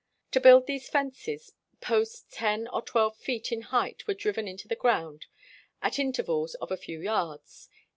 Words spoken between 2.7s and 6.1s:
twelve feet in height were driven into the ground at